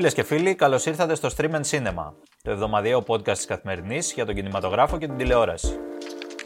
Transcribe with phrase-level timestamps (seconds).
[0.00, 2.12] Φίλες και φίλοι, καλώς ήρθατε στο Stream and Cinema,
[2.42, 5.78] το εβδομαδιαίο podcast της καθημερινής για τον κινηματογράφο και την τηλεόραση.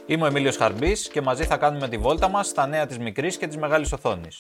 [0.07, 3.37] Είμαι ο Εμίλιος Χαρμπής και μαζί θα κάνουμε τη βόλτα μας στα νέα της μικρής
[3.37, 4.39] και της μεγάλης οθόνης.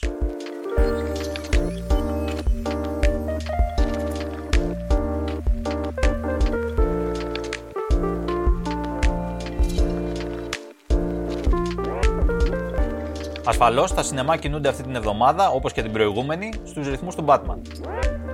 [13.46, 17.58] Ασφαλώς, τα σινεμά κινούνται αυτή την εβδομάδα, όπως και την προηγούμενη, στους ρυθμούς του Batman.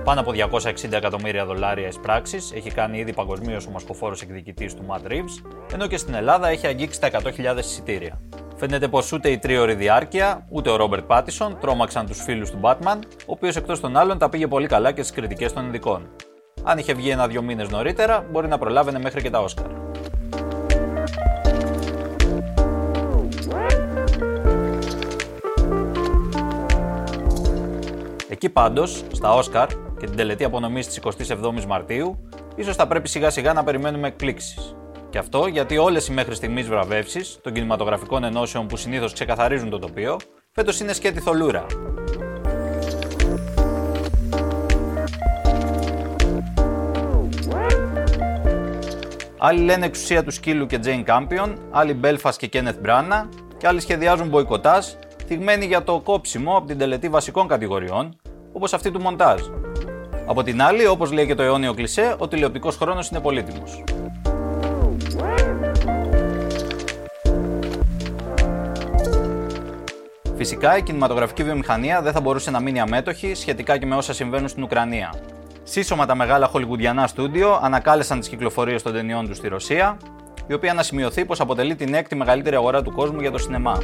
[0.03, 0.31] Πάνω από
[0.61, 5.87] 260 εκατομμύρια δολάρια εισπράξεις έχει κάνει ήδη παγκοσμίως ο μασκοφόρο εκδικητής του Matt Reeves, ενώ
[5.87, 8.21] και στην Ελλάδα έχει αγγίξει τα 100.000 εισιτήρια.
[8.55, 12.99] Φαίνεται πως ούτε η τρίωρη διάρκεια, ούτε ο Ρόμπερτ Πάτισον τρόμαξαν τους φίλους του Batman,
[13.19, 16.09] ο οποίος εκτός των άλλων τα πήγε πολύ καλά και στις κριτικές των ειδικών.
[16.63, 19.65] Αν είχε βγει ένα-δύο μήνες νωρίτερα, μπορεί να προλάβαινε μέχρι και τα Όσκαρ.
[28.29, 29.67] Εκεί πάντως, στα Όσκαρ
[30.01, 34.75] και την τελετή απονομής της 27η Μαρτίου, ίσως θα πρέπει σιγά σιγά να περιμένουμε εκπλήξεις.
[35.09, 39.79] Και αυτό γιατί όλες οι μέχρι στιγμής βραβεύσεις των κινηματογραφικών ενώσεων που συνήθως ξεκαθαρίζουν το
[39.79, 40.17] τοπίο,
[40.51, 41.65] φέτος είναι σκέτη θολούρα.
[49.37, 53.79] Άλλοι λένε εξουσία του σκύλου και Jane Campion, άλλοι Belfast και Kenneth Branagh και άλλοι
[53.79, 54.85] σχεδιάζουν μποϊκοτάζ,
[55.25, 58.19] θυγμένοι για το κόψιμο από την τελετή βασικών κατηγοριών,
[58.53, 59.41] όπως αυτή του μοντάζ.
[60.31, 63.83] Από την άλλη, όπως λέει και το αιώνιο κλισέ, ο τηλεοπτικός χρόνος είναι πολύτιμος.
[70.35, 74.47] Φυσικά, η κινηματογραφική βιομηχανία δεν θα μπορούσε να μείνει αμέτωχη σχετικά και με όσα συμβαίνουν
[74.47, 75.13] στην Ουκρανία.
[75.63, 79.97] Σύσσωμα τα μεγάλα χολιγουδιανά στούντιο ανακάλεσαν τις κυκλοφορίες των ταινιών τους στη Ρωσία,
[80.47, 83.77] η οποία να σημειωθεί πως αποτελεί την έκτη μεγαλύτερη αγορά του κόσμου για το σινεμά.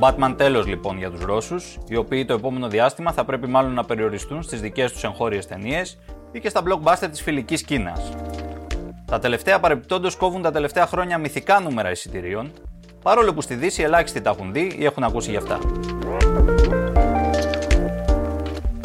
[0.00, 3.84] Batman τέλος λοιπόν για τους Ρώσους, οι οποίοι το επόμενο διάστημα θα πρέπει μάλλον να
[3.84, 5.98] περιοριστούν στις δικές τους εγχώριες ταινίες
[6.32, 8.10] ή και στα blockbuster της φιλικής Κίνας.
[9.04, 12.50] Τα τελευταία παρεπιπτόντω κόβουν τα τελευταία χρόνια μυθικά νούμερα εισιτηρίων,
[13.02, 15.58] παρόλο που στη Δύση ελάχιστοι τα έχουν δει ή έχουν ακούσει γι' αυτά.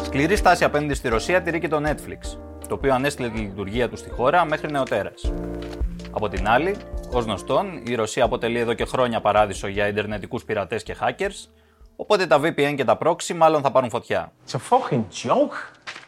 [0.02, 3.96] Σκληρή στάση απέναντι στη Ρωσία τηρεί και το Netflix, το οποίο ανέστηλε τη λειτουργία του
[3.96, 5.32] στη χώρα μέχρι νεοτέρας.
[6.12, 6.76] Από την άλλη,
[7.12, 11.48] ω γνωστόν, η Ρωσία αποτελεί εδώ και χρόνια παράδεισο για ιντερνετικού πειρατέ και hackers,
[11.96, 14.32] οπότε τα VPN και τα proxy μάλλον θα πάρουν φωτιά.
[14.46, 15.54] It's a fucking joke,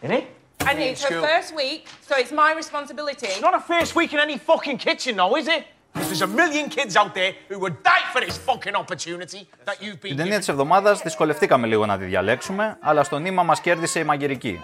[0.02, 0.24] isn't it?
[0.70, 3.26] And it's her first week, so it's my responsibility.
[3.26, 5.62] It's not a first week in any fucking kitchen, though, is it?
[5.94, 9.76] Because there's a million kids out there who would die for this fucking opportunity that
[9.80, 13.60] you've been Την ταινία της εβδομάδας δυσκολευτήκαμε λίγο να τη διαλέξουμε, αλλά στο νήμα μας
[13.60, 14.60] κέρδισε η μαγειρική.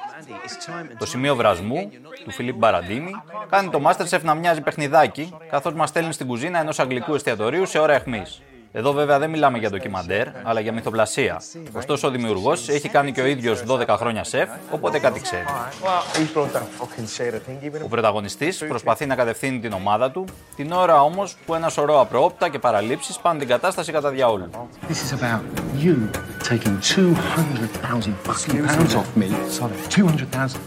[0.99, 1.91] Το σημείο βρασμού
[2.25, 6.79] του Φιλίπ Μπαραντίνη κάνει το Masterchef να μοιάζει παιχνιδάκι, καθώς μας στέλνει στην κουζίνα ενός
[6.79, 8.43] αγγλικού εστιατορίου σε ώρα αιχμής.
[8.73, 11.43] Εδώ βέβαια δεν μιλάμε για ντοκιμαντέρ, αλλά για μυθοπλασία.
[11.73, 15.45] Ωστόσο ο δημιουργός έχει κάνει και ο ίδιος 12 χρόνια σεφ, οπότε κάτι ξέρει.
[15.83, 17.89] Well, who brought that fucking Sarah thingy with Ο him?
[17.89, 20.25] πρωταγωνιστής προσπαθεί να κατευθύνει την ομάδα του,
[20.57, 24.51] την ώρα όμως που ένα σωρό απρόοπτα και παραλήψεις πάνε την κατάσταση κατά διαόλου.
[24.89, 25.41] This is about
[25.85, 25.95] you
[26.49, 29.29] taking 200,000 fucking pounds off me.
[29.59, 29.73] Sorry.
[29.89, 30.61] 200,000.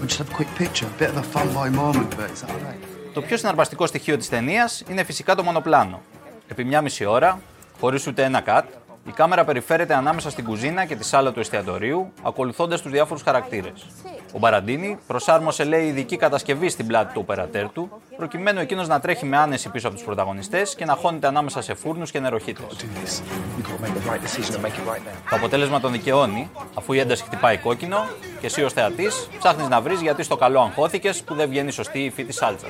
[0.00, 2.82] We'll just have a quick picture; Bit of a fun boy moment, but it's alright.
[3.12, 6.00] Το πιο συναρπαστικό στοιχείο της ταινίας είναι φυσικά το μονοπλάνο.
[6.48, 7.40] Επί μια μισή ώρα,
[7.80, 8.62] χωρίς ούτε ένα cut,
[9.08, 13.86] η κάμερα περιφέρεται ανάμεσα στην κουζίνα και τη σάλα του εστιατορίου, ακολουθώντας τους διάφορους χαρακτήρες.
[14.32, 19.26] Ο Μπαραντίνη προσάρμοσε, λέει, ειδική κατασκευή στην πλάτη του οπερατέρ του, προκειμένου εκείνος να τρέχει
[19.26, 22.64] με άνεση πίσω από τους πρωταγωνιστές και να χώνεται ανάμεσα σε φούρνους και νεροχύτες.
[22.68, 23.22] Do this.
[23.56, 25.30] You've got to make the right decision and make it right now.
[25.30, 28.06] Το αποτέλεσμα τον δικαιώνει, αφού η ένταση χτυπάει κόκκινο
[28.40, 31.98] και εσύ ως θεατής ψάχνεις να βρεις γιατί στο καλό αγχώθηκες που δεν βγαίνει σωστή
[31.98, 32.66] η υφή τη σάλτσα.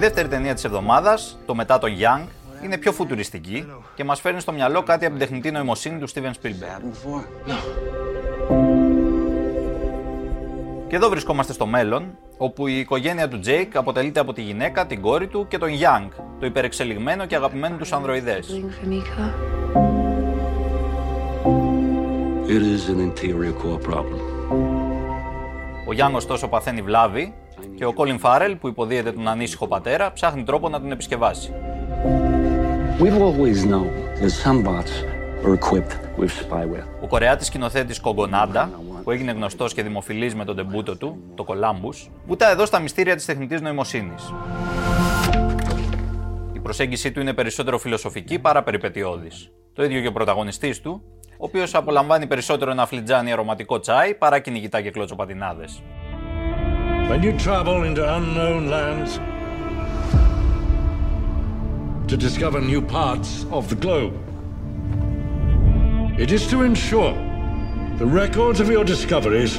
[0.00, 2.26] Δεύτερη ταινία της εβδομάδας, το μετά τον Young,
[2.64, 6.30] είναι πιο φουτουριστική και μας φέρνει στο μυαλό κάτι από την τεχνητή νοημοσύνη του Steven
[6.42, 6.80] Spielberg.
[6.80, 7.50] Before?
[7.50, 7.54] No.
[10.88, 15.00] Και εδώ βρισκόμαστε στο μέλλον, όπου η οικογένεια του Jake αποτελείται από τη γυναίκα, την
[15.00, 16.08] κόρη του και τον Young,
[16.40, 18.46] το υπερεξελιγμένο και αγαπημένο τους ανδροειδές.
[18.48, 19.32] for me, Carl?
[22.48, 24.20] It is an interior core problem.
[25.88, 27.34] Ο Young ωστόσο παθαίνει βλάβη
[27.74, 31.52] και ο Colin Farrell, που υποδίεται τον ανήσυχο πατέρα, ψάχνει τρόπο να τον επισκευάσει.
[33.00, 33.88] We've always known
[34.20, 34.92] that some bots
[35.44, 36.84] are equipped with spyware.
[37.02, 38.70] Ο Κορεάτης σκηνοθέτης Κογκονάντα,
[39.04, 43.16] που έγινε γνωστός και δημοφιλής με τον τεμπούτο του, το Columbus, βουτά εδώ στα μυστήρια
[43.16, 44.32] της τεχνητής νοημοσύνης.
[46.52, 49.50] Η προσέγγιση του είναι περισσότερο φιλοσοφική παρά περιπετειώδης.
[49.72, 54.38] Το ίδιο και ο πρωταγωνιστής του, ο οποίος απολαμβάνει περισσότερο ένα φλιτζάνι αρωματικό τσάι παρά
[54.38, 55.82] κυνηγητά και κλωτσοπατινάδες.
[57.09, 59.11] When you travel into unknown lands
[62.09, 64.13] to discover new parts of the globe,
[66.19, 67.13] it is to ensure
[67.97, 69.53] the records of your discoveries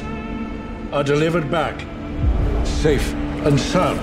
[0.91, 1.75] are delivered back
[2.63, 3.13] safe
[3.45, 3.99] and sound.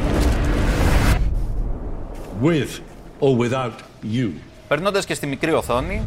[2.40, 2.80] With
[3.20, 4.32] or without you.
[4.68, 6.06] Περνώντα και στη μικρή οθόνη,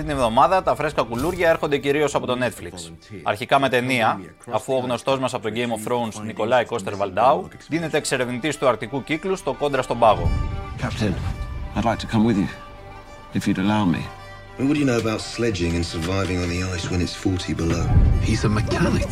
[0.00, 2.92] αυτή την εβδομάδα τα φρέσκα κουλούρια έρχονται κυρίως από το Netflix.
[3.22, 7.48] Αρχικά με ταινία, αφού ο γνωστός μας από το Game of Thrones Νικολάη Κώστερ Βαλντάου
[7.68, 10.30] δίνεται εξερευνητής του Αρκτικού κύκλου στο κόντρα στον πάγο.
[10.80, 11.12] Captain,
[11.76, 12.48] I'd like to come with you,
[13.38, 14.02] if you'd allow me.
[14.58, 17.84] What do you know about sledging and surviving on the ice when it's 40 below?
[18.28, 19.08] He's a mechanic.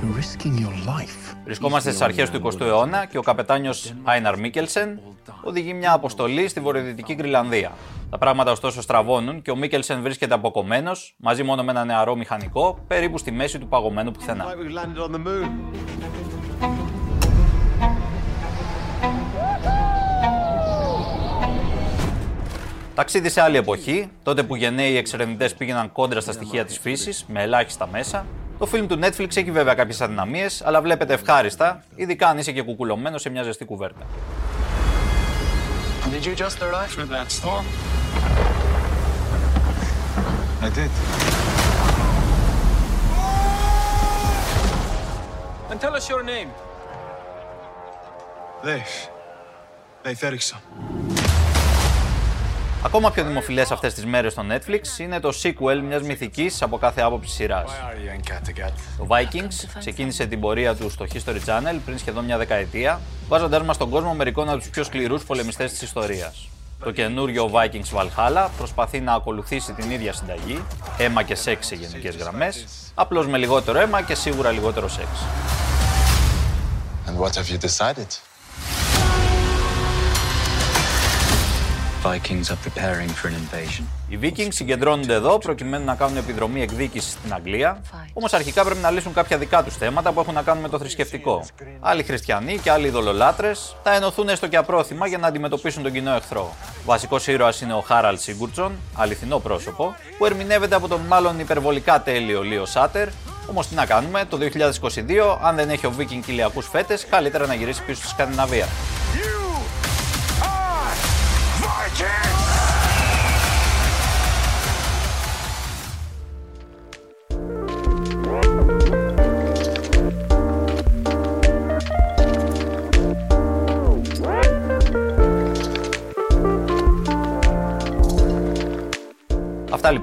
[0.00, 1.34] You're risking your life.
[1.44, 5.00] Βρισκόμαστε στις αρχές του 20ου αιώνα και ο καπετάνιος Άιναρ Μίκελσεν
[5.42, 7.72] οδηγεί μια αποστολή στη βορειοδυτική Γκριλανδία.
[8.10, 12.78] Τα πράγματα ωστόσο στραβώνουν και ο Μίκελσεν βρίσκεται αποκομμένος μαζί μόνο με ένα νεαρό μηχανικό
[12.86, 14.44] περίπου στη μέση του παγωμένου πουθενά.
[14.44, 15.50] We've landed on the moon.
[22.94, 27.42] Ταξίδι σε άλλη εποχή, τότε που γενναίοι εξερευνητές πήγαιναν κόντρα στα στοιχεία της φύσης με
[27.42, 28.26] ελάχιστα μέσα.
[28.58, 32.62] Το φιλμ του Netflix έχει βέβαια κάποιες αδυναμίες, αλλά βλέπετε ευχάριστα, ειδικά αν είσαι και
[32.62, 34.06] κουκουλωμένος σε μια ζεστή κουβέρτα.
[36.12, 37.64] Did you just arrive from that storm?
[40.62, 40.90] I did.
[45.70, 46.50] And tell us your name.
[48.62, 49.08] Leif.
[50.04, 50.60] Leif Erikson.
[52.84, 57.00] Ακόμα πιο δημοφιλές αυτές τις μέρες στο Netflix είναι το sequel μιας μυθικής από κάθε
[57.00, 57.70] άποψη σειράς.
[57.70, 58.72] Are you in Kattegat?
[58.98, 63.74] Το Vikings ξεκίνησε την πορεία του στο History Channel πριν σχεδόν μια δεκαετία, βάζοντάς μας
[63.74, 66.48] στον κόσμο μερικών από τους πιο σκληρούς πολεμιστές της ιστορίας.
[66.84, 70.64] Το καινούριο Vikings Valhalla προσπαθεί να ακολουθήσει την ίδια συνταγή,
[70.98, 75.08] αίμα και σεξ σε γενικές γραμμές, απλώς με λιγότερο αίμα και σίγουρα λιγότερο σεξ.
[77.06, 78.29] And what have you decided?
[82.02, 83.84] Vikings are preparing for an invasion.
[84.08, 87.80] Οι Vikings συγκεντρώνονται εδώ προκειμένου να κάνουν επιδρομή εκδίκησης στην Αγγλία,
[88.12, 90.78] όμως αρχικά πρέπει να λύσουν κάποια δικά τους θέματα που έχουν να κάνουν με το
[90.78, 91.44] θρησκευτικό.
[91.80, 93.52] Άλλοι χριστιανοί και άλλοι ειδωλολάτρε
[93.82, 96.54] θα ενωθούν έστω και απρόθυμα για να αντιμετωπίσουν τον κοινό εχθρό.
[96.84, 102.42] Βασικός ήρωας είναι ο Χάραλ Σίγκουρτσον, αληθινό πρόσωπο, που ερμηνεύεται από τον μάλλον υπερβολικά τέλειο
[102.42, 103.08] Λίο Σάτερ.
[103.50, 107.54] Όμως τι να κάνουμε, το 2022, αν δεν έχει ο Viking κοιλιακού φέτες, καλύτερα να
[107.54, 108.66] γυρίσει πίσω στη Σκανδιναβία.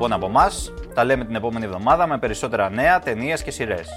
[0.07, 0.74] Λοιπόν από εμάς.
[0.94, 3.88] Τα λέμε την επόμενη εβδομάδα με περισσότερα νέα, ταινίες και σειρές.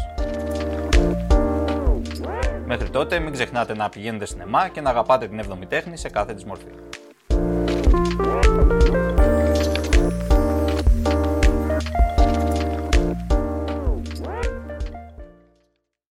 [2.67, 6.35] Μέχρι τότε μην ξεχνάτε να πηγαίνετε σινεμά και να αγαπάτε την 7η τέχνη σε κάθε
[6.35, 6.71] της μορφή.